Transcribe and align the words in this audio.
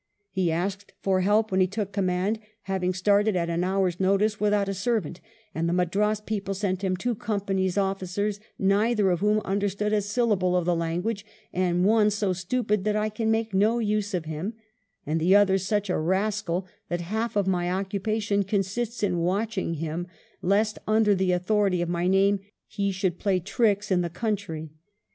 He 0.31 0.51
asked 0.51 0.93
for 0.99 1.21
help 1.21 1.51
when 1.51 1.61
he 1.61 1.67
took 1.67 1.91
command, 1.93 2.39
having 2.63 2.91
started 2.91 3.35
at 3.35 3.51
an 3.51 3.63
hour's 3.63 3.99
notice 3.99 4.39
without 4.39 4.67
a 4.67 4.71
^servant, 4.71 5.19
and 5.53 5.69
the 5.69 5.73
Madras 5.73 6.19
people 6.19 6.55
sent 6.55 6.83
him 6.83 6.97
two 6.97 7.13
Company's 7.13 7.77
officers, 7.77 8.39
neither 8.57 9.11
of 9.11 9.19
whom 9.19 9.41
understood 9.41 9.93
a 9.93 10.01
syllable 10.01 10.55
of 10.57 10.65
the 10.65 10.75
language, 10.75 11.23
and 11.53 11.85
"one 11.85 12.09
so 12.09 12.33
stupid 12.33 12.83
that 12.83 12.95
I 12.95 13.09
can 13.09 13.29
make 13.29 13.53
no 13.53 13.77
use 13.77 14.15
of 14.15 14.25
him, 14.25 14.55
and 15.05 15.19
the 15.21 15.35
other 15.35 15.59
such 15.59 15.87
a 15.87 15.99
rascal 15.99 16.65
that 16.89 17.01
half 17.01 17.35
of 17.35 17.45
my 17.45 17.69
occupation 17.71 18.41
consists 18.41 19.03
in 19.03 19.19
watching 19.19 19.75
him, 19.75 20.07
lest, 20.41 20.79
under 20.87 21.13
the 21.13 21.31
authority 21.31 21.79
of 21.79 21.89
my 21.89 22.07
name, 22.07 22.39
he 22.65 22.91
should 22.91 23.19
play 23.19 23.39
tricks 23.39 23.91
in 23.91 24.01
the 24.01 24.09
country." 24.09 24.71